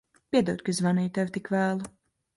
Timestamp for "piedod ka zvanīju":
0.35-1.13